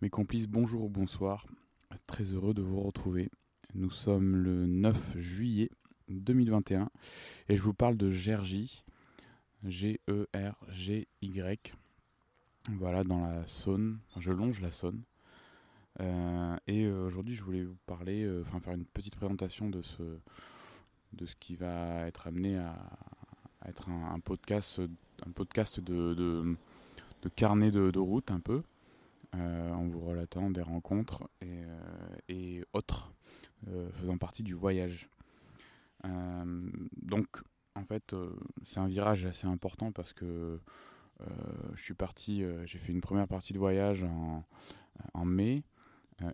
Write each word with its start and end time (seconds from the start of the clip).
Mes 0.00 0.10
complices, 0.10 0.46
bonjour 0.46 0.84
ou 0.84 0.88
bonsoir. 0.88 1.44
Très 2.06 2.22
heureux 2.22 2.54
de 2.54 2.62
vous 2.62 2.80
retrouver. 2.80 3.30
Nous 3.74 3.90
sommes 3.90 4.36
le 4.36 4.64
9 4.68 5.18
juillet 5.18 5.70
2021 6.08 6.88
et 7.48 7.56
je 7.56 7.62
vous 7.62 7.74
parle 7.74 7.96
de 7.96 8.12
Gergy. 8.12 8.84
G-E-R-G-Y. 9.64 11.08
Voilà, 12.70 13.02
dans 13.02 13.26
la 13.26 13.44
Saône. 13.48 13.98
Enfin, 14.10 14.20
je 14.20 14.30
longe 14.30 14.60
la 14.60 14.70
Saône. 14.70 15.02
Euh, 15.98 16.56
et 16.68 16.84
euh, 16.84 17.04
aujourd'hui, 17.04 17.34
je 17.34 17.42
voulais 17.42 17.64
vous 17.64 17.78
parler, 17.86 18.22
euh, 18.22 18.44
enfin 18.46 18.60
faire 18.60 18.74
une 18.74 18.86
petite 18.86 19.16
présentation 19.16 19.68
de 19.68 19.82
ce, 19.82 20.04
de 21.12 21.26
ce 21.26 21.34
qui 21.34 21.56
va 21.56 22.06
être 22.06 22.28
amené 22.28 22.56
à, 22.56 22.76
être 23.66 23.88
un, 23.88 24.20
podcast, 24.20 24.80
un 25.26 25.32
podcast 25.32 25.80
de, 25.80 26.14
de, 26.14 26.56
carnet 27.34 27.72
de, 27.72 27.90
de, 27.90 27.98
route 27.98 28.30
un 28.30 28.38
peu. 28.38 28.62
Euh, 29.34 29.72
en 29.74 29.86
vous 29.86 30.00
relatant 30.00 30.50
des 30.50 30.62
rencontres 30.62 31.28
et, 31.42 31.62
euh, 32.30 32.64
autres 32.72 33.12
euh, 33.68 33.90
faisant 33.92 34.16
partie 34.16 34.42
du 34.42 34.54
voyage. 34.54 35.08
donc, 37.02 37.26
en 37.74 37.84
fait, 37.84 38.14
c'est 38.64 38.80
un 38.80 38.86
virage 38.86 39.26
assez 39.26 39.46
important 39.46 39.92
parce 39.92 40.12
que 40.12 40.60
je 41.74 41.82
suis 41.82 41.94
parti, 41.94 42.44
j'ai 42.64 42.78
fait 42.78 42.92
une 42.92 43.00
première 43.00 43.28
partie 43.28 43.52
de 43.52 43.58
voyage 43.58 44.04
en, 44.04 45.24
mai. 45.24 45.64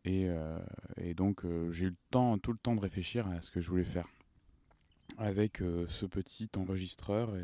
Et, 0.05 0.29
donc 1.17 1.45
j'ai 1.71 1.87
eu 1.87 1.91
le 1.91 1.97
temps, 2.11 2.39
tout 2.39 2.53
le 2.53 2.59
temps 2.59 2.75
de 2.75 2.81
réfléchir 2.81 3.27
à 3.29 3.41
ce 3.41 3.51
que 3.51 3.61
je 3.61 3.71
voulais 3.71 3.85
faire 3.85 4.07
avec 5.17 5.63
ce 5.89 6.07
petit 6.07 6.51
enregistreur 6.57 7.35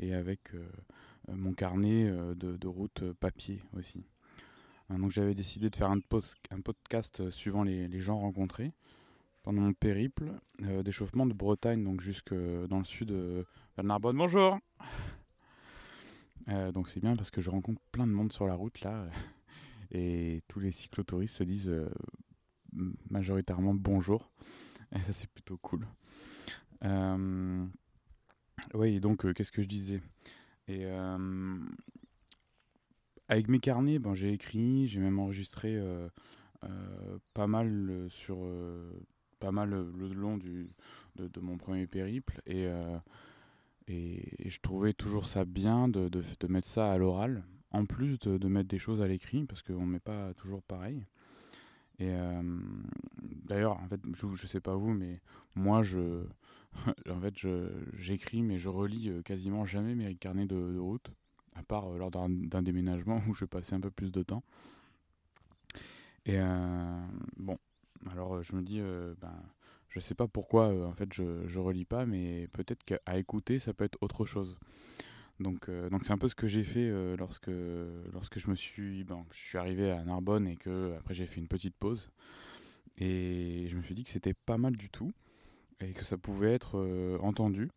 et, 0.00 0.14
avec 0.14 0.50
mon 1.28 1.52
carnet 1.54 2.10
de, 2.34 2.66
route 2.66 3.12
papier 3.14 3.62
aussi. 3.78 4.04
Hein, 4.92 4.98
donc 4.98 5.10
j'avais 5.10 5.34
décidé 5.34 5.70
de 5.70 5.76
faire 5.76 5.90
un, 5.90 6.00
un 6.50 6.60
podcast 6.60 7.20
euh, 7.20 7.30
suivant 7.30 7.62
les, 7.62 8.00
gens 8.00 8.18
rencontrés 8.18 8.72
pendant 9.42 9.62
mon 9.62 9.72
périple 9.72 10.32
euh, 10.62 10.82
d'échauffement 10.82 11.24
de 11.24 11.32
Bretagne, 11.32 11.82
donc 11.82 12.02
jusque 12.02 12.34
dans 12.34 12.78
le 12.78 12.84
sud 12.84 13.08
de 13.08 13.46
Narbonne. 13.82 14.18
Bonjour 14.18 14.58
euh, 16.48 16.72
Donc 16.72 16.90
c'est 16.90 17.00
bien 17.00 17.16
parce 17.16 17.30
que 17.30 17.40
je 17.40 17.48
rencontre 17.48 17.80
plein 17.90 18.06
de 18.06 18.12
monde 18.12 18.32
sur 18.32 18.46
la 18.46 18.54
route 18.54 18.82
là, 18.82 19.06
et 19.92 20.42
tous 20.46 20.60
les 20.60 20.72
cyclotouristes 20.72 21.36
se 21.36 21.44
disent 21.44 21.74
majoritairement 23.08 23.74
bonjour, 23.74 24.30
et 24.94 24.98
ça 24.98 25.14
c'est 25.14 25.30
plutôt 25.30 25.56
cool. 25.56 25.86
oui, 28.74 29.00
donc 29.00 29.32
qu'est-ce 29.32 29.52
que 29.52 29.62
je 29.62 29.68
disais? 29.68 30.02
Avec 33.28 33.48
mes 33.48 33.60
carnets, 33.60 33.98
ben, 33.98 34.14
j'ai 34.14 34.32
écrit, 34.32 34.86
j'ai 34.88 35.00
même 35.00 35.18
enregistré 35.18 35.76
euh, 35.76 36.08
euh, 36.64 37.18
pas 37.34 37.46
mal 37.46 37.88
euh, 37.90 38.08
sur 38.08 38.38
pas 39.40 39.52
mal 39.52 39.70
le 39.70 40.08
long 40.08 40.36
du, 40.36 40.70
de, 41.16 41.40
mon 41.40 41.56
premier 41.56 41.86
périple 41.86 42.40
et, 42.46 42.68
et, 43.88 44.48
je 44.48 44.60
trouvais 44.60 44.92
toujours 44.92 45.26
ça 45.26 45.44
bien 45.44 45.88
de, 45.88 46.08
de, 46.08 46.22
de 46.38 46.46
mettre 46.46 46.68
ça 46.68 46.92
à 46.92 46.96
l'oral 46.96 47.42
en 47.72 47.84
plus 47.84 48.20
de, 48.20 48.46
mettre 48.46 48.68
des 48.68 48.78
choses 48.78 49.02
à 49.02 49.08
l'écrit 49.08 49.44
parce 49.44 49.62
qu'on 49.62 49.84
ne 49.84 49.92
met 49.92 49.98
pas 49.98 50.32
toujours 50.34 50.62
pareil. 50.62 51.04
Et 51.98 52.12
d'ailleurs, 53.44 53.80
en 53.80 53.88
fait, 53.88 54.00
je, 54.14 54.26
ne 54.26 54.36
sais 54.36 54.60
pas 54.60 54.76
vous, 54.76 54.92
mais 54.92 55.20
moi, 55.56 55.82
je, 55.82 56.24
en 57.10 57.20
fait, 57.20 57.34
j'écris, 57.94 58.42
mais 58.42 58.58
je 58.58 58.68
relis 58.68 59.10
quasiment 59.24 59.64
jamais 59.64 59.96
mes 59.96 60.14
carnets 60.14 60.46
de 60.46 60.78
route 60.78 61.10
à 61.54 61.62
part 61.62 61.92
euh, 61.92 61.98
lors 61.98 62.10
d'un 62.10 62.62
déménagement 62.62 63.20
où 63.28 63.34
je 63.34 63.44
passais 63.44 63.74
un 63.74 63.80
peu 63.80 63.90
plus 63.90 64.12
de 64.12 64.22
temps. 64.22 64.42
Et 66.24 66.38
euh, 66.38 67.06
bon, 67.36 67.58
alors 68.10 68.36
euh, 68.36 68.42
je 68.42 68.54
me 68.54 68.62
dis, 68.62 68.80
ben, 69.20 69.34
je 69.88 70.00
sais 70.00 70.14
pas 70.14 70.28
pourquoi 70.28 70.68
en 70.86 70.92
fait 70.92 71.12
je, 71.12 71.46
je 71.46 71.58
relis 71.58 71.84
pas, 71.84 72.06
mais 72.06 72.48
peut-être 72.52 72.82
qu'à 72.84 73.18
écouter 73.18 73.58
ça 73.58 73.74
peut 73.74 73.84
être 73.84 73.98
autre 74.00 74.24
chose. 74.24 74.58
Donc 75.40 75.68
donc 75.90 76.04
c'est 76.04 76.12
un 76.12 76.18
peu 76.18 76.28
ce 76.28 76.36
que 76.36 76.46
j'ai 76.46 76.62
fait 76.62 76.88
lorsque 77.16 77.50
lorsque 78.12 78.38
je 78.38 78.48
me 78.48 78.54
suis 78.54 79.02
ben, 79.02 79.24
je 79.32 79.38
suis 79.38 79.58
arrivé 79.58 79.90
à 79.90 80.04
Narbonne 80.04 80.46
et 80.46 80.56
que 80.56 80.94
après 80.98 81.14
j'ai 81.14 81.26
fait 81.26 81.40
une 81.40 81.48
petite 81.48 81.74
pause 81.74 82.10
et 82.98 83.66
je 83.68 83.76
me 83.76 83.82
suis 83.82 83.94
dit 83.94 84.04
que 84.04 84.10
c'était 84.10 84.34
pas 84.34 84.56
mal 84.56 84.76
du 84.76 84.88
tout 84.88 85.12
et 85.80 85.92
que 85.94 86.04
ça 86.04 86.16
pouvait 86.16 86.52
être 86.52 87.18
entendu 87.22 87.70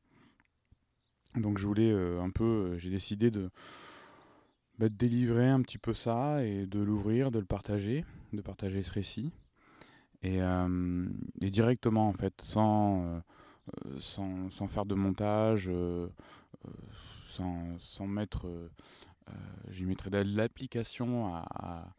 donc 1.38 1.58
je 1.58 1.66
voulais 1.66 1.92
euh, 1.92 2.22
un 2.22 2.30
peu, 2.30 2.44
euh, 2.44 2.78
j'ai 2.78 2.90
décidé 2.90 3.30
bah, 3.32 3.40
de, 4.80 4.88
délivrer 4.88 5.50
un 5.50 5.62
petit 5.62 5.78
peu 5.78 5.94
ça 5.94 6.44
et 6.44 6.66
de 6.66 6.80
l'ouvrir, 6.80 7.32
de 7.32 7.40
le 7.40 7.46
partager, 7.46 8.06
de 8.34 8.42
partager 8.42 8.84
ce 8.84 8.92
récit. 8.92 9.32
Et, 10.22 10.42
euh, 10.42 11.08
directement 11.42 12.08
en 12.08 12.14
fait, 12.14 12.34
sans, 12.42 13.22
sans, 14.00 14.50
faire 14.68 14.86
de 14.86 14.96
montage, 14.96 15.70
sans, 17.30 17.78
sans, 17.78 18.08
mettre, 18.08 18.48
j'y 19.70 19.86
mettrais 19.86 20.10
de 20.10 20.36
l'application 20.36 21.36
à, 21.36 21.94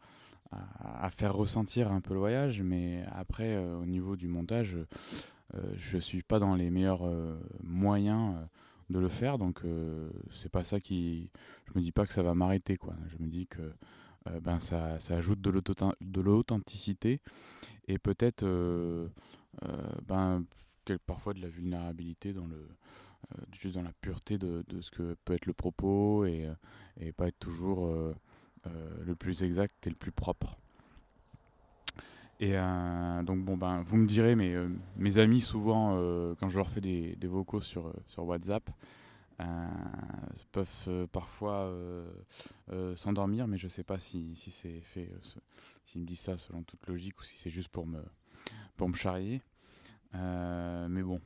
à, 0.51 1.11
faire 1.11 1.35
ressentir 1.35 1.93
un 1.93 2.01
peu 2.01 2.15
le 2.15 2.21
voyage, 2.21 2.63
mais 2.63 3.05
après 3.13 3.57
au 3.59 3.87
niveau 3.87 4.17
du 4.17 4.27
montage, 4.27 4.77
je 5.77 5.99
suis 5.99 6.25
pas 6.25 6.41
dans 6.41 6.57
les 6.57 6.71
meilleurs 6.71 7.09
moyens 7.63 8.35
de 8.91 8.99
le 8.99 9.09
faire. 9.09 9.39
Donc 9.39 9.65
euh, 9.65 10.11
c'est 10.33 10.51
pas 10.51 10.65
ça 10.65 10.81
qui. 10.81 11.31
Je 11.67 11.79
me 11.79 11.83
dis 11.83 11.93
pas 11.93 12.07
que 12.07 12.13
ça 12.13 12.23
va 12.23 12.35
m'arrêter 12.35 12.77
quoi. 12.77 12.95
Je 13.09 13.23
me 13.23 13.29
dis 13.29 13.47
que 13.47 13.63
euh, 14.29 14.41
ben 14.41 14.61
ça, 14.61 14.99
ça 14.99 15.17
ajoute 15.17 15.41
de 15.41 16.21
l'authenticité 16.21 17.21
et 17.89 17.99
peut-être 17.99 18.45
euh, 18.45 19.09
ben 20.07 20.45
parfois 21.07 21.35
de 21.35 21.41
la 21.41 21.49
vulnérabilité 21.49 22.33
dans 22.33 22.47
le 22.47 22.69
juste 23.59 23.75
dans 23.75 23.83
la 23.83 23.93
pureté 24.01 24.39
de, 24.39 24.63
ce 24.81 24.91
que 24.93 25.17
peut 25.25 25.35
être 25.35 25.47
le 25.47 25.53
propos 25.53 26.25
et 26.27 26.49
pas 27.17 27.27
être 27.27 27.39
toujours 27.41 27.93
le 28.65 29.17
plus 29.17 29.43
exact 29.43 29.85
et 29.87 29.91
le 29.91 29.97
plus 29.97 30.13
propre. 30.13 30.57
Et 32.39 32.53
euh, 32.55 33.23
donc 33.23 33.43
bon 33.45 33.57
ben 33.57 33.81
vous 33.83 33.97
me 33.97 34.07
direz 34.07 34.37
mais 34.37 34.53
euh, 34.53 34.69
mes 34.97 35.17
amis 35.17 35.41
souvent 35.41 35.95
euh, 35.97 36.35
quand 36.39 36.51
je 36.51 36.59
leur 36.59 36.69
fais 36.69 36.83
des, 36.83 37.17
vocaux 37.27 37.63
sur, 37.63 37.95
sur 38.09 38.25
WhatsApp 38.25 38.69
peuvent 40.53 41.07
parfois 41.13 41.71
s'endormir 42.95 43.47
mais 43.47 43.59
je 43.59 43.69
sais 43.69 43.85
pas 43.85 43.99
si, 43.99 44.35
si 44.37 44.51
c'est 44.51 44.81
fait 44.81 45.11
s'ils 45.87 46.01
me 46.01 46.07
disent 46.07 46.21
ça 46.21 46.39
selon 46.39 46.63
toute 46.63 46.87
logique 46.87 47.19
ou 47.21 47.23
si 47.23 47.37
c'est 47.39 47.51
juste 47.51 47.69
pour 47.69 47.87
me 47.87 48.03
pour 48.77 48.89
me 48.89 48.95
charrier. 48.95 49.43
Mais 50.15 51.03
bon 51.03 51.21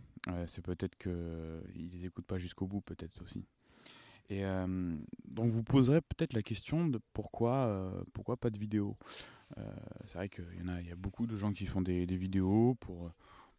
c'est 0.47 0.63
peut-être 0.63 0.97
que 0.97 1.63
ils 1.77 2.05
écoutent 2.05 2.27
pas 2.27 2.39
jusqu'au 2.39 2.67
bout 2.67 2.81
peut-être 2.81 3.23
aussi. 3.23 3.45
Et 4.29 4.43
donc 5.25 5.53
vous 5.53 5.63
poserez 5.63 6.01
peut-être 6.01 6.33
la 6.33 6.43
question 6.43 6.89
de 6.89 7.01
pourquoi 7.13 7.93
pourquoi 8.13 8.37
pas 8.37 8.51
de 8.51 8.59
vidéo? 8.59 8.97
C'est 10.07 10.15
vrai 10.15 10.29
qu'il 10.29 10.45
y, 10.65 10.71
a, 10.71 10.81
y 10.81 10.91
a 10.93 10.97
beaucoup 10.97 11.27
de 11.27 11.37
gens 11.37 11.53
qui 11.53 11.67
font 11.67 11.81
des, 11.81 12.05
vidéos 12.07 12.77
pour, 12.81 13.11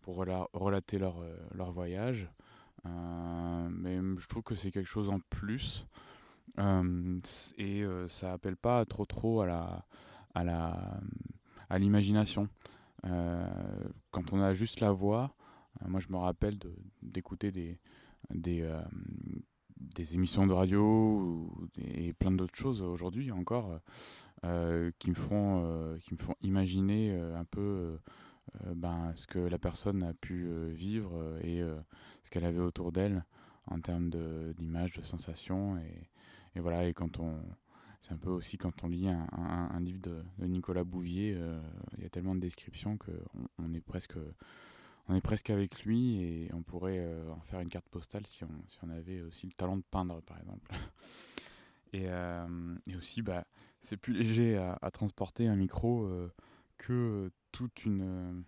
pour 0.01 0.15
relater 0.15 0.97
leur, 0.97 1.21
euh, 1.21 1.35
leur 1.53 1.71
voyage. 1.71 2.29
Euh, 2.85 3.69
mais 3.69 3.99
je 4.17 4.27
trouve 4.27 4.43
que 4.43 4.55
c'est 4.55 4.71
quelque 4.71 4.87
chose 4.87 5.09
en 5.09 5.19
plus. 5.29 5.85
et 7.57 7.83
ça 8.09 8.33
appelle 8.33 8.57
pas 8.57 8.85
trop 8.85 9.05
trop 9.05 9.41
à 9.41 9.45
la, 9.47 9.85
à 10.33 10.43
la, 10.43 10.99
à 11.69 11.77
l'imagination. 11.77 12.47
quand 13.03 14.33
on 14.33 14.41
a 14.41 14.53
juste 14.53 14.79
la 14.79 14.91
voix, 14.91 15.33
moi 15.87 15.99
je 15.99 16.07
me 16.09 16.17
rappelle 16.17 16.57
d'écouter 17.01 17.51
des, 17.51 17.79
des, 18.33 18.67
des 19.95 20.15
émissions 20.15 20.47
de 20.47 20.53
radio 20.53 21.49
et 21.77 22.13
plein 22.13 22.31
d'autres 22.31 22.55
choses 22.55 22.81
aujourd'hui 22.81 23.31
encore 23.31 23.71
euh, 23.71 23.77
qui 24.97 25.09
me 25.11 25.15
font 25.15 25.63
euh, 25.65 25.97
qui 25.99 26.13
me 26.13 26.19
font 26.19 26.35
imaginer 26.41 27.11
euh, 27.11 27.37
un 27.37 27.45
peu 27.45 27.99
ben, 28.75 29.11
ce 29.15 29.27
que 29.27 29.39
la 29.39 29.57
personne 29.57 30.03
a 30.03 30.13
pu 30.13 30.49
vivre 30.71 31.37
et 31.41 31.61
ce 32.23 32.29
qu'elle 32.29 32.43
avait 32.43 32.59
autour 32.59 32.91
d'elle 32.91 33.23
en 33.67 33.79
termes 33.79 34.09
d'images, 34.57 34.93
de, 34.93 35.03
sensations 35.03 35.77
et, 35.77 36.09
et, 36.55 36.59
voilà. 36.59 36.85
Et 36.87 36.93
quand 36.93 37.19
on 37.19 37.39
c'est 38.01 38.13
un 38.13 38.17
peu 38.17 38.31
aussi 38.31 38.57
quand 38.57 38.83
on 38.83 38.87
lit 38.87 39.07
un, 39.07 39.79
livre 39.79 40.01
de, 40.01 40.23
de, 40.39 40.47
Nicolas 40.47 40.83
Bouvier 40.83 41.37
il 41.97 42.03
y 42.03 42.05
a 42.05 42.09
tellement 42.09 42.33
de 42.33 42.39
descriptions 42.39 42.97
que 42.97 43.11
on, 43.59 43.73
est 43.75 43.79
presque 43.79 44.17
est 45.13 45.21
presque 45.21 45.51
avec 45.51 45.85
lui 45.85 46.19
et 46.19 46.49
on 46.53 46.63
pourrait 46.63 47.07
en 47.29 47.41
faire 47.41 47.59
une 47.59 47.69
carte 47.69 47.87
postale 47.89 48.25
si 48.25 48.43
on, 48.43 48.49
si 48.67 48.79
on 48.81 48.89
avait 48.89 49.21
aussi 49.21 49.45
le 49.45 49.53
talent 49.53 49.77
de 49.77 49.83
peindre 49.89 50.21
par 50.23 50.39
exemple. 50.39 50.71
Et, 51.93 52.05
et 52.05 52.95
aussi 52.95 53.21
bah 53.21 53.45
c'est 53.81 53.97
plus 53.97 54.13
léger 54.13 54.57
à, 54.57 54.91
transporter 54.91 55.47
un 55.47 55.55
micro 55.55 56.05
euh, 56.05 56.31
que 56.77 57.31
toute 57.51 57.83
une 57.85 58.01
euh, 58.01 58.41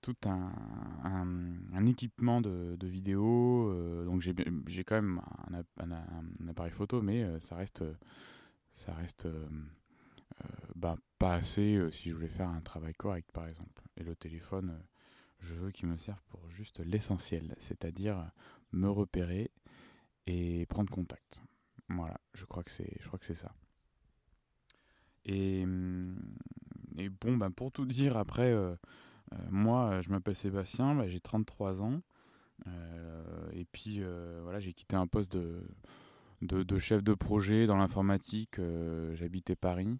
tout 0.00 0.16
un, 0.24 1.86
équipement 1.86 2.40
de, 2.40 2.76
vidéo. 2.86 3.70
Euh, 3.70 4.04
donc 4.04 4.20
j'ai 4.20 4.84
quand 4.84 4.96
même 4.96 5.20
un, 5.78 6.48
appareil 6.48 6.72
photo, 6.72 7.02
mais 7.02 7.24
ça 7.40 7.56
reste, 7.56 7.84
ça 8.72 8.92
reste 8.94 9.28
ben, 10.74 10.96
pas 11.18 11.34
assez 11.34 11.80
si 11.92 12.10
je 12.10 12.14
voulais 12.14 12.28
faire 12.28 12.48
un 12.48 12.60
travail 12.60 12.94
correct, 12.94 13.30
par 13.32 13.46
exemple. 13.46 13.82
Et 13.96 14.02
le 14.02 14.16
téléphone, 14.16 14.76
je 15.40 15.54
veux 15.54 15.70
qu'il 15.70 15.88
me 15.88 15.96
serve 15.98 16.20
pour 16.28 16.50
juste 16.50 16.80
l'essentiel, 16.80 17.54
c'est-à-dire 17.60 18.30
me 18.72 18.88
repérer 18.88 19.50
et 20.26 20.66
prendre 20.66 20.90
contact. 20.90 21.40
Voilà, 21.88 22.18
je 22.34 22.44
crois 22.44 22.64
que 22.64 22.72
c'est 22.72 23.34
ça. 23.34 23.54
Et, 25.26 25.64
hum, 25.64 26.16
et 26.96 27.08
bon, 27.08 27.36
ben 27.36 27.50
pour 27.50 27.72
tout 27.72 27.84
dire, 27.84 28.16
après, 28.16 28.54
moi, 29.50 30.00
je 30.00 30.10
m'appelle 30.10 30.36
Sébastien, 30.36 30.94
ben, 30.94 31.08
j'ai 31.08 31.20
33 31.20 31.82
ans. 31.82 32.00
et 33.52 33.64
puis, 33.72 34.00
voilà, 34.42 34.60
j'ai 34.60 34.72
quitté 34.72 34.96
un 34.96 35.06
poste 35.06 35.36
de, 35.36 36.78
chef 36.78 37.02
de 37.02 37.14
projet 37.14 37.66
dans 37.66 37.76
l'informatique. 37.76 38.60
J'habitais 39.14 39.56
Paris 39.56 39.98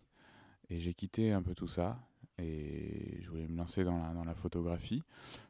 et 0.70 0.80
j'ai 0.80 0.94
quitté 0.94 1.32
un 1.32 1.42
peu 1.42 1.54
tout 1.54 1.68
ça. 1.68 1.98
Et 2.38 3.18
je 3.22 3.30
voulais 3.30 3.48
me 3.48 3.56
lancer 3.56 3.82
dans 3.82 4.24
la, 4.24 4.34
photographie. 4.34 5.02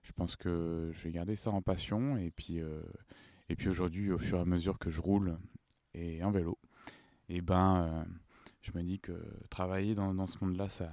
Je 0.03 0.13
pense 0.13 0.37
que 0.37 0.91
je 0.95 1.03
vais 1.03 1.11
garder 1.13 1.37
ça 1.37 1.51
en 1.51 1.63
passion. 1.63 2.17
Et 2.17 2.31
puis, 2.31 2.61
puis 3.57 3.69
aujourd'hui, 3.69 4.11
au 4.11 4.19
fur 4.19 4.39
et 4.39 4.41
à 4.41 4.45
mesure 4.45 4.79
que 4.79 4.91
je 4.91 5.01
roule 5.01 5.39
et 5.95 6.25
en 6.25 6.31
vélo, 6.31 6.59
et 7.29 7.41
ben, 7.41 8.07
je 8.67 8.77
me 8.77 8.83
dis 8.83 8.99
que 8.99 9.13
travailler 9.51 9.95
dans, 9.95 10.27
ce 10.27 10.45
monde-là, 10.45 10.69
ça, 10.69 10.89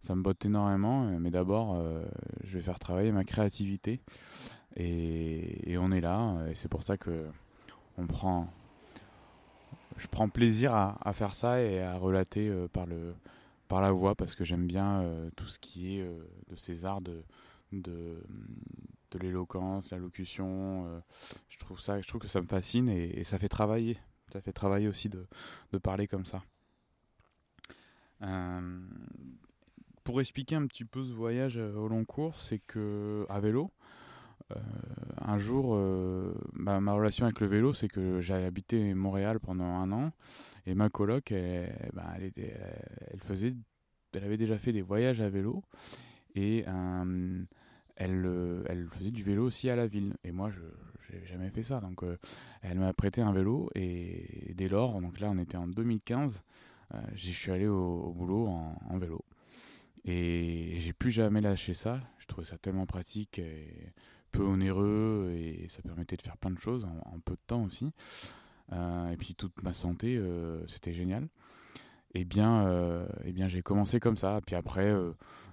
ça 0.00 0.14
me 0.14 0.22
botte 0.22 0.44
énormément. 0.44 1.04
Mais 1.18 1.30
d'abord, 1.30 1.80
je 2.44 2.56
vais 2.56 2.62
faire 2.62 2.78
travailler 2.78 3.12
ma 3.12 3.24
créativité. 3.24 4.00
Et, 4.76 5.76
on 5.78 5.92
est 5.92 6.00
là. 6.00 6.36
Et 6.50 6.54
c'est 6.54 6.68
pour 6.68 6.82
ça 6.82 6.96
que 6.96 7.26
je 7.98 10.06
prends 10.08 10.28
plaisir 10.28 10.74
à, 10.74 11.12
faire 11.12 11.34
ça 11.34 11.62
et 11.62 11.82
à 11.82 11.96
relater 11.96 12.52
par, 12.72 12.86
le, 12.86 13.14
par 13.68 13.80
la 13.80 13.92
voix 13.92 14.14
parce 14.14 14.34
que 14.34 14.44
j'aime 14.44 14.66
bien 14.66 15.04
tout 15.36 15.46
ce 15.46 15.58
qui 15.58 15.96
est 15.96 16.02
de 16.02 16.56
ces 16.56 16.84
arts 16.84 17.00
de, 17.00 17.22
de, 17.72 18.22
de 19.10 19.18
l'éloquence, 19.18 19.90
la 19.90 19.98
locution. 19.98 20.86
Euh, 20.86 21.00
je, 21.48 21.58
trouve 21.58 21.80
ça, 21.80 22.00
je 22.00 22.06
trouve 22.06 22.20
que 22.20 22.28
ça 22.28 22.40
me 22.40 22.46
fascine 22.46 22.88
et, 22.88 23.24
ça 23.24 23.38
fait 23.38 23.48
travailler. 23.48 23.98
Ça 24.32 24.40
fait 24.40 24.52
travailler 24.52 24.88
aussi 24.88 25.08
de 25.08 25.78
parler 25.78 26.08
comme 26.08 26.26
ça. 26.26 26.42
Euh, 28.22 28.80
pour 30.04 30.20
expliquer 30.20 30.56
un 30.56 30.66
petit 30.66 30.84
peu 30.84 31.04
ce 31.04 31.12
voyage 31.12 31.58
euh, 31.58 31.74
au 31.74 31.88
long 31.88 32.04
cours, 32.04 32.40
c'est 32.40 32.58
que 32.58 33.26
à 33.28 33.40
vélo, 33.40 33.70
un 35.22 35.38
jour, 35.38 35.76
bah, 36.52 36.78
ma 36.78 36.92
relation 36.92 37.24
avec 37.24 37.40
le 37.40 37.48
vélo, 37.48 37.74
c'est 37.74 37.88
que 37.88 38.20
j'ai 38.20 38.34
habité 38.34 38.94
Montréal 38.94 39.40
pendant 39.40 39.64
un 39.64 39.90
an 39.90 40.12
et 40.66 40.74
ma 40.76 40.88
coloc, 40.88 41.32
elle, 41.32 41.90
bah, 41.94 42.14
elle, 42.16 43.20
faisait, 43.20 43.54
elle 44.14 44.22
avait 44.22 44.36
déjà 44.36 44.56
fait 44.56 44.72
des 44.72 44.82
voyages 44.82 45.20
à 45.20 45.28
vélo 45.28 45.64
et 46.36 46.64
elle, 47.96 48.26
euh, 48.26 48.88
faisait 48.92 49.10
du 49.10 49.22
vélo 49.22 49.44
aussi 49.44 49.68
à 49.70 49.76
la 49.76 49.86
ville. 49.86 50.14
Et 50.22 50.32
moi, 50.32 50.50
je 50.50 51.16
n'ai 51.16 51.24
jamais 51.26 51.50
fait 51.50 51.62
ça. 51.62 51.80
Donc, 51.80 52.02
euh, 52.02 52.16
elle 52.62 52.78
m'a 52.78 52.92
prêté 52.92 53.22
un 53.22 53.32
vélo. 53.32 53.70
Et 53.74 54.54
dès 54.54 54.68
lors, 54.68 55.00
donc 55.00 55.18
là, 55.18 55.30
on 55.30 55.38
était 55.38 55.56
en 55.56 55.66
2015, 55.66 56.36
euh, 56.36 56.40
je 57.14 57.30
suis 57.30 57.50
allé 57.50 57.66
au, 57.66 58.12
boulot 58.14 58.46
en, 58.46 58.98
vélo. 58.98 59.24
Et 60.04 60.76
j'ai 60.78 60.92
plus 60.92 61.10
jamais 61.10 61.40
lâché 61.40 61.74
ça. 61.74 62.00
Je 62.18 62.26
trouvais 62.26 62.46
ça 62.46 62.58
tellement 62.58 62.86
pratique 62.86 63.38
et 63.38 63.92
peu 64.32 64.42
onéreux. 64.42 65.32
Et 65.34 65.68
ça 65.68 65.82
permettait 65.82 66.16
de 66.16 66.22
faire 66.22 66.36
plein 66.36 66.50
de 66.50 66.58
choses 66.58 66.84
en, 66.84 67.18
peu 67.20 67.34
de 67.34 67.40
temps 67.46 67.64
aussi. 67.64 67.92
et 68.72 69.16
puis, 69.18 69.34
toute 69.34 69.62
ma 69.62 69.72
santé, 69.72 70.20
c'était 70.66 70.92
génial. 70.92 71.28
Et 72.14 72.24
bien, 72.24 73.06
et 73.24 73.32
bien 73.32 73.48
j'ai 73.48 73.62
commencé 73.62 73.98
comme 74.00 74.16
ça. 74.16 74.40
Puis 74.46 74.54
après, 74.54 74.94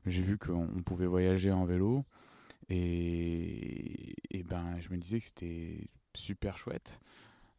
j'ai 0.06 0.22
vu 0.22 0.38
qu'on 0.38 0.84
pouvait 0.86 1.08
voyager 1.08 1.52
en 1.52 1.66
vélo. 1.66 2.06
Et, 2.70 4.16
et 4.30 4.44
ben, 4.44 4.80
je 4.80 4.90
me 4.90 4.98
disais 4.98 5.20
que 5.20 5.26
c'était 5.26 5.90
super 6.14 6.58
chouette. 6.58 7.00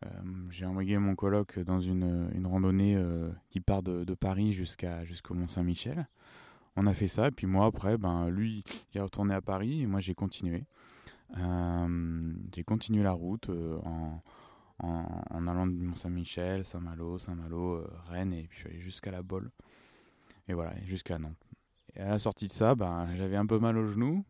Euh, 0.04 0.08
j'ai 0.50 0.66
envoyé 0.66 0.98
mon 0.98 1.14
coloc 1.14 1.58
dans 1.58 1.80
une, 1.80 2.46
randonnée 2.46 2.96
euh, 2.96 3.30
qui 3.50 3.60
part 3.60 3.82
de, 3.82 4.04
de 4.04 4.14
Paris 4.14 4.52
jusqu'à 4.52 5.04
jusqu'au 5.04 5.34
Mont 5.34 5.46
Saint-Michel. 5.46 6.08
On 6.76 6.86
a 6.86 6.92
fait 6.92 7.08
ça, 7.08 7.28
et 7.28 7.30
puis 7.30 7.46
moi 7.46 7.66
après, 7.66 7.96
ben 7.96 8.28
lui, 8.28 8.64
il 8.92 8.98
est 8.98 9.00
retourné 9.00 9.34
à 9.34 9.40
Paris 9.40 9.82
et 9.82 9.86
moi 9.86 10.00
j'ai 10.00 10.14
continué. 10.14 10.64
Euh, 11.38 12.34
j'ai 12.54 12.64
continué 12.64 13.02
la 13.02 13.12
route 13.12 13.48
en, 13.84 14.22
en, 14.80 15.46
allant 15.46 15.66
du 15.66 15.80
Mont 15.80 15.94
Saint-Michel, 15.94 16.64
Saint-Malo, 16.64 17.18
Saint-Malo, 17.18 17.86
Rennes, 18.08 18.32
et 18.32 18.48
puis 18.48 18.58
je 18.58 18.60
suis 18.60 18.70
allé 18.70 18.80
jusqu'à 18.80 19.10
la 19.12 19.22
Bolle. 19.22 19.50
Et 20.48 20.52
voilà, 20.52 20.74
jusqu'à 20.84 21.18
Nantes. 21.18 21.46
Et 21.94 22.00
à 22.00 22.10
la 22.10 22.18
sortie 22.18 22.48
de 22.48 22.52
ça, 22.52 22.74
ben, 22.74 23.08
j'avais 23.14 23.36
un 23.36 23.46
peu 23.46 23.58
mal 23.58 23.78
au 23.78 23.86
genou. 23.86 24.24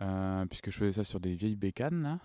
Euh, 0.00 0.46
puisque 0.46 0.70
je 0.70 0.78
faisais 0.78 0.92
ça 0.92 1.04
sur 1.04 1.20
des 1.20 1.34
vieilles 1.34 1.56
bécanes. 1.56 2.18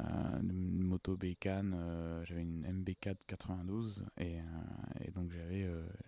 Euh, 0.00 0.40
une 0.40 0.82
moto 0.84 1.16
bécane, 1.16 1.74
euh, 1.76 2.24
j'avais 2.24 2.42
une 2.42 2.64
MB4 2.64 3.16
92 3.26 4.04
et, 4.18 4.36
et 5.00 5.10
donc 5.10 5.32
j'avais 5.32 5.62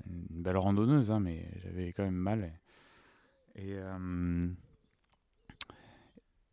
une 0.06 0.42
belle 0.42 0.56
randonneuse, 0.56 1.10
hein, 1.10 1.18
mais 1.20 1.50
j'avais 1.62 1.92
quand 1.92 2.04
même 2.04 2.14
mal. 2.14 2.52
Et, 3.56 3.76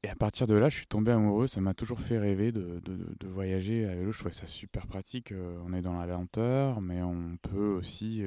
à 0.10 0.16
partir 0.16 0.48
de 0.48 0.56
là, 0.56 0.70
je 0.70 0.78
suis 0.78 0.88
tombé 0.88 1.12
amoureux. 1.12 1.48
Ça 1.48 1.60
m'a 1.60 1.74
toujours 1.74 2.00
fait 2.00 2.18
rêver 2.18 2.54
de, 2.54 2.80
de, 2.80 3.16
de, 3.20 3.28
voyager 3.28 3.86
à 3.86 3.94
vélo. 3.94 4.12
Je 4.14 4.20
trouvais 4.20 4.34
ça 4.34 4.48
super 4.48 4.88
pratique. 4.88 5.34
on 5.66 5.74
est 5.74 5.82
dans 5.82 6.00
la 6.00 6.08
lenteur, 6.08 6.80
mais 6.80 7.02
on 7.04 7.38
peut 7.42 7.76
aussi 7.76 8.24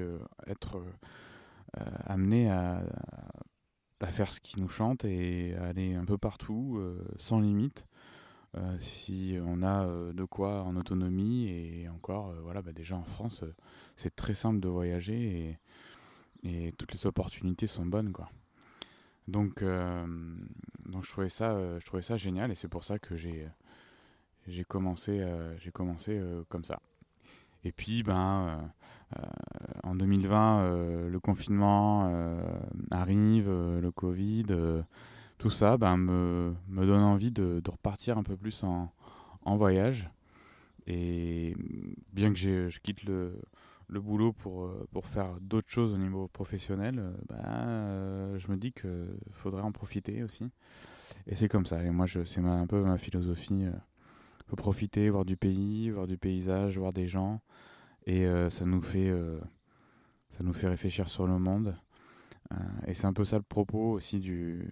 être 0.46 0.82
amené 2.06 2.50
à, 2.50 2.82
à 4.00 4.06
faire 4.06 4.32
ce 4.32 4.40
qui 4.40 4.60
nous 4.60 4.68
chante 4.68 5.04
et 5.04 5.54
aller 5.56 5.94
un 5.94 6.04
peu 6.04 6.18
partout, 6.18 6.76
euh, 6.78 7.04
sans 7.18 7.40
limite. 7.40 7.86
Euh, 8.56 8.76
si 8.80 9.38
on 9.44 9.62
a 9.62 9.84
euh, 9.84 10.12
de 10.12 10.24
quoi 10.24 10.64
en 10.64 10.74
autonomie 10.74 11.48
et 11.48 11.88
encore 11.88 12.34
voilà 12.42 12.62
bah 12.62 12.72
déjà 12.72 12.96
en 12.96 13.04
France 13.04 13.44
c'est 13.96 14.16
très 14.16 14.34
simple 14.34 14.58
de 14.58 14.68
voyager 14.68 15.56
et, 16.42 16.72
toutes 16.76 16.92
les 16.92 17.06
opportunités 17.06 17.66
sont 17.66 17.86
bonnes 17.86 18.12
quoi. 18.12 18.28
Donc 19.28 19.62
donc 19.62 21.04
je 21.04 21.10
trouvais 21.10 21.28
ça 21.28 21.78
je 21.78 21.84
trouvais 21.84 22.02
ça 22.02 22.16
génial 22.16 22.50
et 22.50 22.54
c'est 22.54 22.68
pour 22.68 22.82
ça 22.82 22.98
que 22.98 23.16
j'ai 23.16 23.46
j'ai 24.48 24.64
commencé 24.64 25.24
j'ai 25.58 25.70
commencé 25.70 26.20
comme 26.48 26.64
ça. 26.64 26.80
Et 27.62 27.72
puis 27.72 28.02
ben 28.02 28.72
euh, 29.18 29.22
en 29.82 29.94
2020, 29.94 30.60
euh, 30.60 31.08
le 31.08 31.20
confinement 31.20 32.08
euh, 32.12 32.40
arrive, 32.90 33.50
le 33.50 33.90
Covid, 33.90 34.46
tout 35.40 35.50
ça 35.50 35.78
ben, 35.78 35.96
me, 35.96 36.54
me, 36.68 36.86
donne 36.86 37.02
envie 37.02 37.30
de, 37.30 37.60
de, 37.64 37.70
repartir 37.70 38.18
un 38.18 38.22
peu 38.22 38.36
plus 38.36 38.62
en, 38.62 38.92
en 39.42 39.56
voyage. 39.56 40.10
Et 40.86 41.56
bien 42.12 42.32
que 42.32 42.68
je 42.68 42.78
quitte 42.80 43.04
le, 43.04 43.40
le 43.88 44.00
boulot 44.00 44.32
pour, 44.32 44.70
pour 44.92 45.06
faire 45.06 45.32
d'autres 45.40 45.70
choses 45.70 45.94
au 45.94 45.98
niveau 45.98 46.28
professionnel, 46.28 47.02
ben, 47.28 48.38
je 48.38 48.50
me 48.50 48.56
dis 48.56 48.72
qu'il 48.72 49.08
faudrait 49.32 49.62
en 49.62 49.72
profiter 49.72 50.22
aussi. 50.22 50.44
Et 51.26 51.34
c'est 51.34 51.48
comme 51.48 51.64
ça. 51.64 51.82
Et 51.82 51.90
moi, 51.90 52.06
c'est 52.06 52.40
un 52.40 52.66
peu 52.66 52.82
ma 52.82 52.98
philosophie. 52.98 53.62
Il 53.62 53.72
faut 54.46 54.56
profiter, 54.56 55.08
voir 55.08 55.24
du 55.24 55.36
pays, 55.38 55.88
voir 55.90 56.06
du 56.06 56.18
paysage, 56.18 56.76
voir 56.76 56.92
des 56.92 57.06
gens. 57.06 57.40
Et 58.06 58.26
euh, 58.26 58.50
ça, 58.50 58.66
nous 58.66 58.82
fait, 58.82 59.08
euh, 59.08 59.38
ça 60.30 60.42
nous 60.42 60.52
fait 60.52 60.68
réfléchir 60.68 61.08
sur 61.08 61.26
le 61.26 61.38
monde. 61.38 61.76
Euh, 62.52 62.56
et 62.86 62.94
c'est 62.94 63.06
un 63.06 63.12
peu 63.12 63.24
ça 63.24 63.36
le 63.36 63.42
propos 63.42 63.92
aussi 63.92 64.18
du, 64.18 64.68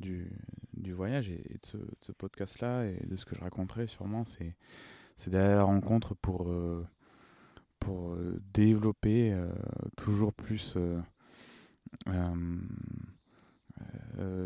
du, 0.00 0.30
du 0.74 0.92
voyage 0.92 1.30
et, 1.30 1.58
de 1.72 1.86
ce, 2.00 2.12
podcast-là 2.12 2.86
et 2.86 3.06
de 3.06 3.16
ce 3.16 3.24
que 3.24 3.34
je 3.34 3.40
raconterai 3.40 3.86
sûrement. 3.86 4.24
C'est, 4.24 4.54
d'aller 5.28 5.52
à 5.52 5.56
la 5.56 5.64
rencontre 5.64 6.14
pour, 6.14 6.50
pour 7.78 8.16
développer 8.54 9.38
toujours 9.96 10.32
plus, 10.32 10.78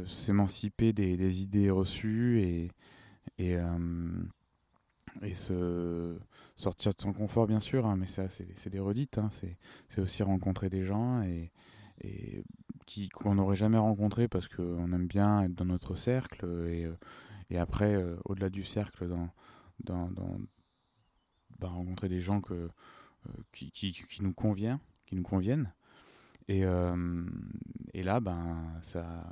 s'émanciper 0.07 0.93
des, 0.93 1.43
idées 1.43 1.71
reçues 1.71 2.41
et, 2.41 2.69
et, 3.39 3.57
et 5.23 5.35
se 5.35 6.19
sortir 6.57 6.93
de 6.93 7.01
son 7.01 7.13
confort 7.13 7.47
bien 7.47 7.61
sûr 7.61 7.87
hein, 7.87 7.97
mais 7.97 8.07
ça 8.07 8.29
c'est 8.29 8.69
des 8.69 8.79
redites 8.79 9.19
hein, 9.19 9.31
c'est 9.89 10.01
aussi 10.01 10.23
rencontrer 10.23 10.71
des 10.71 10.85
gens 10.85 11.23
et 11.23 11.51
qu'on 13.13 13.35
n'aurait 13.35 13.57
jamais 13.57 13.79
rencontré 13.79 14.29
parce 14.29 14.49
qu'on 14.49 14.93
aime 14.93 15.07
bien 15.07 15.43
être 15.43 15.55
dans 15.55 15.65
notre 15.65 15.97
cercle 15.97 16.45
et, 16.69 16.85
euh, 16.85 16.97
et 17.51 17.59
après 17.59 17.95
euh, 17.95 18.17
au-delà 18.25 18.51
du 18.51 18.65
cercle 18.65 19.09
dans, 19.09 19.31
dans, 19.85 20.11
dans 20.11 20.39
bah, 21.59 21.69
rencontrer 21.69 22.09
des 22.09 22.21
gens 22.21 22.41
que, 22.41 22.55
euh, 22.55 23.31
qui, 23.53 23.71
qui, 23.71 23.93
qui, 23.93 24.23
nous 24.23 24.35
convient 24.35 24.81
qui 25.07 25.17
nous 25.17 25.23
conviennent. 25.23 25.73
Et, 26.47 26.61
et 27.95 28.03
là 28.03 28.21
ben 28.21 28.67
ça 28.83 29.25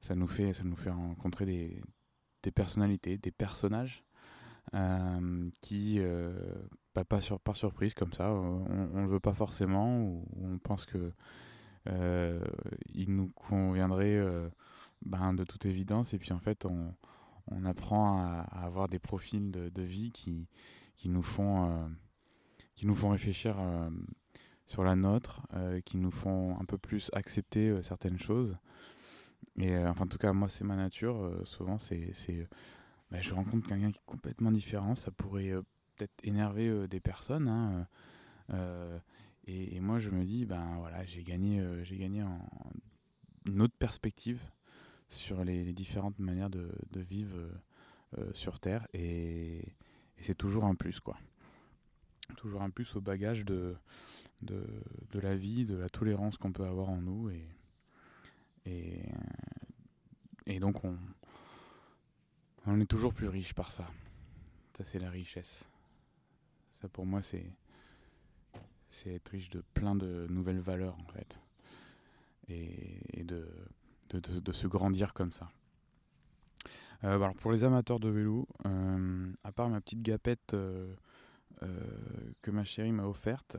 ça 0.00 0.14
nous 0.14 0.28
fait 0.28 0.54
ça 0.54 0.64
nous 0.64 0.76
fait 0.76 0.88
rencontrer 0.88 1.44
des, 1.44 1.82
des 2.42 2.50
personnalités 2.50 3.18
des 3.18 3.30
personnages 3.30 4.02
qui, 5.60 6.00
bah, 6.94 7.04
pas 7.04 7.20
sur, 7.20 7.38
par 7.38 7.56
surprise 7.56 7.92
comme 7.94 8.12
ça, 8.12 8.32
on 8.32 8.88
ne 8.94 9.02
le 9.02 9.08
veut 9.08 9.20
pas 9.20 9.34
forcément, 9.34 10.00
ou 10.00 10.26
on 10.42 10.58
pense 10.58 10.86
que 10.86 11.12
il 11.88 13.14
nous 13.14 13.28
conviendrait 13.30 14.22
ben, 15.02 15.34
de 15.34 15.44
toute 15.44 15.66
évidence. 15.66 16.14
Et 16.14 16.18
puis 16.18 16.32
en 16.32 16.38
fait, 16.38 16.64
on, 16.64 16.94
on 17.50 17.64
apprend 17.64 18.22
à, 18.22 18.40
avoir 18.64 18.88
des 18.88 18.98
profils 18.98 19.50
de, 19.50 19.82
vie 19.82 20.10
qui, 20.10 20.48
qui, 20.96 21.08
nous 21.08 21.22
font, 21.22 21.90
qui 22.74 22.86
nous 22.86 22.94
font 22.94 23.10
réfléchir 23.10 23.56
sur 24.66 24.84
la 24.84 24.96
nôtre, 24.96 25.42
qui 25.84 25.96
nous 25.96 26.10
font 26.10 26.58
un 26.60 26.64
peu 26.64 26.78
plus 26.78 27.10
accepter 27.14 27.82
certaines 27.82 28.18
choses. 28.18 28.56
Et 29.58 29.76
enfin, 29.78 30.04
en 30.04 30.08
tout 30.08 30.18
cas, 30.18 30.32
moi, 30.32 30.48
c'est 30.48 30.64
ma 30.64 30.76
nature. 30.76 31.40
souvent, 31.44 31.78
c'est, 31.78 32.12
bah, 33.10 33.20
je 33.20 33.34
rencontre 33.34 33.68
quelqu'un 33.68 33.90
qui 33.90 33.98
est 33.98 34.06
complètement 34.06 34.52
différent. 34.52 34.94
Ça 34.94 35.10
pourrait 35.10 35.52
peut-être 35.96 36.24
énerver 36.24 36.86
des 36.88 37.00
personnes. 37.00 37.48
Hein, 37.48 37.86
et, 39.48 39.80
moi, 39.80 39.98
je 39.98 40.10
me 40.10 40.24
dis, 40.24 40.44
ben 40.44 40.76
voilà, 40.78 41.04
j'ai 41.04 41.22
gagné, 41.22 41.64
j'ai 41.82 41.96
gagné 41.96 42.22
en, 42.22 42.38
une 43.46 43.62
autre 43.62 43.76
perspective 43.78 44.40
sur 45.08 45.44
les, 45.44 45.72
différentes 45.72 46.18
manières 46.18 46.50
de, 46.50 46.70
vivre 46.94 47.38
sur 48.34 48.60
Terre. 48.60 48.86
Et, 48.92 49.62
c'est 50.20 50.36
toujours 50.36 50.64
un 50.64 50.74
plus, 50.74 51.00
quoi. 51.00 51.16
Toujours 52.36 52.62
un 52.62 52.70
plus 52.70 52.94
au 52.96 53.00
bagage 53.00 53.44
de, 53.44 53.76
de, 54.42 54.66
de 55.12 55.18
la 55.18 55.34
vie, 55.34 55.64
de 55.64 55.76
la 55.76 55.88
tolérance 55.88 56.36
qu'on 56.36 56.52
peut 56.52 56.66
avoir 56.66 56.90
en 56.90 57.00
nous. 57.00 57.30
Et, 57.30 57.46
et, 58.66 59.02
et 60.46 60.60
donc, 60.60 60.84
on, 60.84 60.98
on 62.66 62.80
est 62.80 62.86
toujours 62.86 63.14
plus 63.14 63.28
riche 63.28 63.54
par 63.54 63.70
ça. 63.72 63.86
Ça, 64.76 64.84
c'est 64.84 64.98
la 64.98 65.10
richesse. 65.10 65.66
Ça, 66.82 66.88
pour 66.88 67.06
moi, 67.06 67.22
c'est 67.22 67.50
c'est 68.98 69.14
être 69.14 69.28
riche 69.28 69.50
de 69.50 69.62
plein 69.74 69.94
de 69.94 70.26
nouvelles 70.28 70.60
valeurs, 70.60 70.96
en 70.98 71.12
fait. 71.12 71.38
Et, 72.48 73.24
de, 73.24 73.46
de, 74.10 74.52
se 74.52 74.66
grandir 74.66 75.12
comme 75.12 75.32
ça. 75.32 75.50
Euh, 77.04 77.14
alors 77.14 77.34
pour 77.34 77.52
les 77.52 77.62
amateurs 77.62 78.00
de 78.00 78.08
vélo, 78.08 78.48
euh, 78.64 79.30
à 79.44 79.52
part 79.52 79.68
ma 79.68 79.82
petite 79.82 80.02
gapette 80.02 80.54
euh, 80.54 80.94
que 82.40 82.50
ma 82.50 82.64
chérie 82.64 82.92
m'a 82.92 83.04
offerte, 83.04 83.58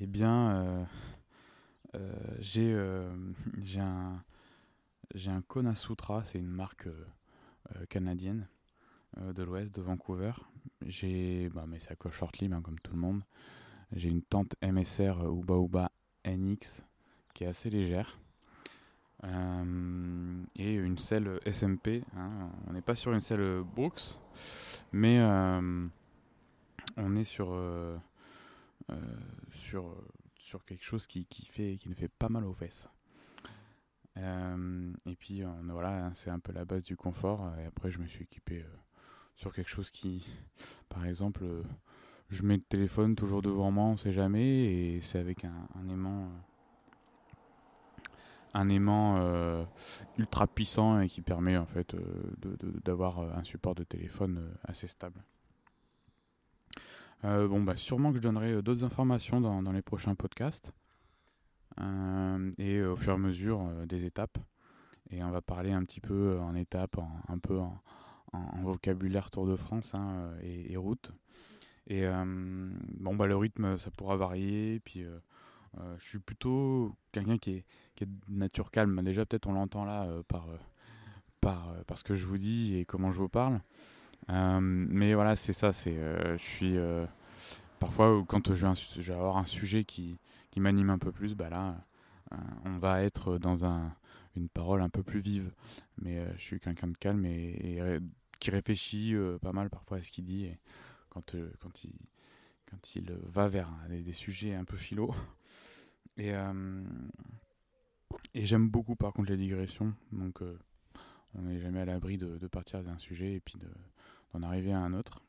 eh 0.00 0.06
bien, 0.06 0.88
j'ai 2.40 2.74
un, 3.78 4.24
un 5.14 5.42
Kona 5.42 5.76
Sutra, 5.76 6.24
c'est 6.24 6.38
une 6.40 6.50
marque 6.50 6.88
canadienne 7.88 8.48
de 9.16 9.42
l'ouest, 9.44 9.72
de 9.72 9.82
Vancouver. 9.82 10.32
J'ai, 10.84 11.50
bah, 11.50 11.66
mais 11.68 11.78
c'est 11.78 11.92
à 11.92 12.10
short 12.10 12.36
hein, 12.42 12.62
comme 12.62 12.80
tout 12.80 12.94
le 12.94 13.00
monde. 13.00 13.22
J'ai 13.94 14.08
une 14.08 14.22
tente 14.22 14.54
MSR 14.62 15.24
Uba 15.26 15.56
Uba 15.56 15.92
NX 16.24 16.82
qui 17.34 17.44
est 17.44 17.48
assez 17.48 17.70
légère. 17.70 18.18
Euh, 19.24 20.44
et 20.56 20.74
une 20.74 20.98
selle 20.98 21.38
SMP. 21.46 22.02
Hein. 22.16 22.50
On 22.66 22.72
n'est 22.72 22.82
pas 22.82 22.96
sur 22.96 23.12
une 23.12 23.20
selle 23.20 23.62
Brooks, 23.62 24.18
mais 24.92 25.20
euh, 25.20 25.86
on 26.96 27.16
est 27.16 27.24
sur, 27.24 27.52
euh, 27.52 27.96
sur, 29.52 29.94
sur 30.36 30.64
quelque 30.64 30.84
chose 30.84 31.06
qui, 31.06 31.26
qui, 31.26 31.46
fait, 31.46 31.76
qui 31.78 31.88
ne 31.88 31.94
fait 31.94 32.08
pas 32.08 32.28
mal 32.28 32.44
aux 32.44 32.54
fesses. 32.54 32.88
et 34.16 35.16
puis 35.16 35.42
voilà, 35.68 36.10
c'est 36.14 36.30
un 36.30 36.40
peu 36.40 36.52
la 36.52 36.64
base 36.64 36.82
du 36.82 36.96
confort. 36.96 37.52
Et 37.60 37.66
après, 37.66 37.90
je 37.90 37.98
me 37.98 38.06
suis 38.06 38.24
équipé 38.24 38.64
sur 39.36 39.52
quelque 39.52 39.70
chose 39.70 39.90
qui, 39.90 40.26
par 40.88 41.06
exemple, 41.06 41.44
je 42.32 42.42
mets 42.44 42.56
le 42.56 42.62
téléphone 42.62 43.14
toujours 43.14 43.42
devant 43.42 43.70
moi, 43.70 43.84
on 43.84 43.96
sait 43.98 44.10
jamais, 44.10 44.64
et 44.64 45.00
c'est 45.02 45.18
avec 45.18 45.44
un, 45.44 45.88
aimant, 45.90 46.30
un 48.54 48.68
aimant 48.70 49.18
euh, 49.18 49.64
ultra 50.16 50.46
puissant 50.46 51.00
et 51.00 51.08
qui 51.08 51.20
permet 51.20 51.58
en 51.58 51.66
fait 51.66 51.94
euh, 51.94 52.00
d'avoir 52.84 53.18
euh, 53.18 53.30
un 53.34 53.44
support 53.44 53.74
de 53.74 53.84
téléphone 53.84 54.50
assez 54.64 54.86
stable. 54.86 55.22
bon 57.22 57.62
bah 57.62 57.76
sûrement 57.76 58.10
que 58.10 58.16
je 58.16 58.22
donnerai 58.22 58.62
d'autres 58.62 58.82
informations 58.82 59.40
dans, 59.40 59.72
les 59.72 59.82
prochains 59.82 60.14
podcasts 60.14 60.72
et 62.58 62.82
au 62.82 62.96
fur 62.96 63.12
et 63.12 63.14
à 63.14 63.18
mesure 63.18 63.62
des 63.86 64.06
étapes. 64.06 64.38
Et 65.10 65.22
on 65.22 65.30
va 65.30 65.42
parler 65.42 65.72
un 65.72 65.84
petit 65.84 66.00
peu 66.00 66.38
en 66.40 66.54
étapes, 66.54 66.98
un 67.28 67.38
peu 67.38 67.58
en, 67.58 67.82
vocabulaire 68.62 69.30
Tour 69.30 69.46
de 69.46 69.56
France 69.56 69.94
hein, 69.94 70.30
et 70.40 70.74
route. 70.78 71.12
Et 71.86 72.06
euh, 72.06 72.24
bon, 72.24 73.14
bah, 73.14 73.26
le 73.26 73.36
rythme, 73.36 73.76
ça 73.78 73.90
pourra 73.90 74.16
varier. 74.16 74.80
Puis 74.84 75.02
euh, 75.02 75.18
euh, 75.78 75.96
je 75.98 76.08
suis 76.08 76.18
plutôt 76.18 76.94
quelqu'un 77.12 77.38
qui 77.38 77.50
est, 77.50 77.64
qui 77.94 78.04
est, 78.04 78.06
de 78.06 78.14
nature 78.28 78.70
calme. 78.70 79.02
Déjà, 79.02 79.26
peut-être 79.26 79.48
on 79.48 79.52
l'entend 79.52 79.84
là 79.84 80.08
par, 80.28 80.46
par, 81.40 81.74
ce 81.94 82.04
que 82.04 82.14
je 82.14 82.26
vous 82.26 82.38
dis 82.38 82.76
et 82.76 82.84
comment 82.84 83.12
je 83.12 83.18
vous 83.18 83.28
parle. 83.28 83.60
mais 84.28 85.14
voilà, 85.14 85.36
c'est 85.36 85.52
ça. 85.52 85.72
C'est, 85.72 85.94
je 85.94 86.42
suis 86.42 86.76
parfois 87.80 88.24
quand 88.28 88.54
je 88.54 88.66
vais, 89.00 89.12
avoir 89.14 89.36
un 89.36 89.44
sujet 89.44 89.84
qui, 89.84 90.18
qui 90.50 90.60
m'anime 90.60 90.90
un 90.90 90.98
peu 90.98 91.10
plus, 91.10 91.34
bah 91.34 91.50
là, 91.50 91.84
on 92.64 92.78
va 92.78 93.02
être 93.02 93.38
dans 93.38 93.64
un, 93.64 93.92
une 94.36 94.48
parole 94.48 94.82
un 94.82 94.88
peu 94.88 95.02
plus 95.02 95.20
vive. 95.20 95.52
Mais 96.00 96.24
je 96.36 96.42
suis 96.42 96.60
quelqu'un 96.60 96.88
de 96.88 96.96
calme 96.96 97.24
et, 97.26 97.98
qui 98.38 98.50
réfléchit 98.50 99.14
pas 99.40 99.52
mal 99.52 99.68
parfois 99.68 99.98
à 99.98 100.02
ce 100.02 100.10
qu'il 100.10 100.24
dit. 100.24 100.48
Quand, 101.12 101.34
euh, 101.34 101.50
quand, 101.60 102.94
il, 102.94 103.12
va 103.24 103.48
vers 103.48 103.70
des, 103.90 104.12
sujets 104.14 104.54
un 104.54 104.64
peu 104.64 104.78
philo. 104.78 105.14
Et, 106.16 106.34
euh, 106.34 106.82
j'aime 108.34 108.68
beaucoup 108.70 108.96
par 108.96 109.12
contre 109.12 109.30
les 109.30 109.36
digressions. 109.36 109.94
Donc 110.10 110.40
euh, 110.40 110.58
on 111.34 111.42
n'est 111.42 111.60
jamais 111.60 111.80
à 111.80 111.84
l'abri 111.84 112.16
de, 112.16 112.46
partir 112.46 112.82
d'un 112.82 112.96
sujet 112.96 113.34
et 113.34 113.40
puis 113.40 113.56
d'en 114.32 114.42
arriver 114.42 114.72
à 114.72 114.78
un 114.78 114.94
autre. 114.94 115.22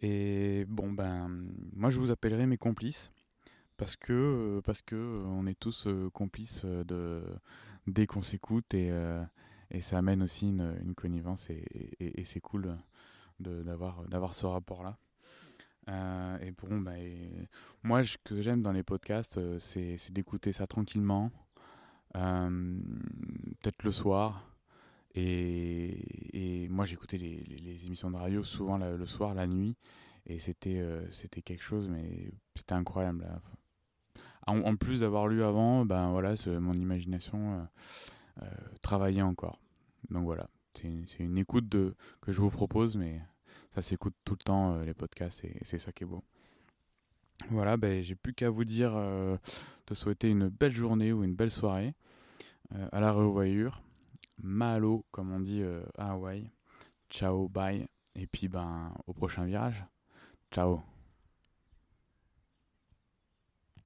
Et 0.00 0.64
bon 0.68 0.92
ben 0.92 1.28
moi 1.74 1.90
je 1.90 1.98
vous 1.98 2.10
appellerai 2.10 2.46
mes 2.46 2.56
complices 2.56 3.10
parce 3.76 3.96
que 3.96 4.60
parce 4.64 4.80
que 4.80 5.22
on 5.26 5.46
est 5.46 5.58
tous 5.58 5.88
complices 6.12 6.64
dès 7.86 8.06
qu'on 8.06 8.22
s'écoute 8.22 8.72
et, 8.74 8.92
ça 9.80 9.98
amène 9.98 10.22
aussi 10.22 10.48
une, 10.48 10.94
connivence 10.94 11.50
et 11.50 12.24
c'est 12.24 12.40
cool 12.40 12.78
d'avoir 13.40 14.04
d'avoir 14.08 14.34
ce 14.34 14.46
rapport 14.46 14.82
là 14.82 14.98
euh, 15.88 16.38
et 16.40 16.50
bon 16.50 16.80
bah, 16.80 16.92
moi 17.82 18.04
ce 18.04 18.18
que 18.22 18.42
j'aime 18.42 18.62
dans 18.62 18.72
les 18.72 18.82
podcasts 18.82 19.38
euh, 19.38 19.58
c'est 19.58 20.12
d'écouter 20.12 20.52
ça 20.52 20.66
tranquillement 20.66 21.30
euh, 22.16 22.78
peut-être 23.60 23.82
le 23.84 23.92
soir. 23.92 24.44
Et, 25.14 26.64
et 26.64 26.68
moi 26.68 26.84
j'écoutais 26.84 27.16
les, 27.16 27.42
les, 27.42 27.86
émissions 27.86 28.10
de 28.10 28.16
radio 28.16 28.44
souvent 28.44 28.76
le 28.76 29.06
soir 29.06 29.34
la 29.34 29.46
nuit. 29.46 29.76
Et 30.26 30.38
c'était 30.38 30.84
c'était 31.10 31.40
quelque 31.40 31.62
chose 31.62 31.88
mais 31.88 32.30
c'était 32.54 32.74
incroyable 32.74 33.26
en, 34.46 34.76
plus 34.76 35.00
d'avoir 35.00 35.26
lu 35.26 35.42
avant 35.42 35.86
ben 35.86 36.10
voilà 36.10 36.34
mon 36.60 36.74
imagination 36.74 37.66
travaillait 38.82 39.22
encore. 39.22 39.58
Donc 40.10 40.24
voilà 40.24 40.48
c'est 40.80 41.22
une, 41.24 41.38
écoute 41.38 41.68
que 41.70 42.32
je 42.32 42.40
vous 42.40 42.50
propose, 42.50 42.96
mais 42.96 43.20
ça 43.74 43.82
s'écoute 43.82 44.14
tout 44.24 44.34
le 44.34 44.44
temps, 44.44 44.74
euh, 44.74 44.84
les 44.84 44.94
podcasts, 44.94 45.44
et, 45.44 45.56
c'est 45.62 45.78
ça 45.78 45.92
qui 45.92 46.04
est 46.04 46.06
beau. 46.06 46.22
Voilà, 47.50 47.76
ben, 47.76 48.02
j'ai 48.02 48.14
plus 48.14 48.34
qu'à 48.34 48.50
vous 48.50 48.64
dire 48.64 48.92
euh, 48.96 49.36
de 49.86 49.94
souhaiter 49.94 50.28
une 50.28 50.48
belle 50.48 50.72
journée 50.72 51.12
ou 51.12 51.22
une 51.24 51.34
belle 51.34 51.50
soirée. 51.50 51.94
Euh, 52.74 52.88
à 52.92 53.00
la 53.00 53.12
revoyure. 53.12 53.82
Mahalo, 54.42 55.04
comme 55.10 55.32
on 55.32 55.40
dit 55.40 55.62
à 55.96 56.12
Hawaï. 56.12 56.50
Ciao, 57.10 57.48
bye. 57.48 57.88
Et 58.14 58.26
puis 58.26 58.48
ben, 58.48 58.92
au 59.06 59.12
prochain 59.12 59.44
virage. 59.44 59.84
Ciao. 60.52 60.82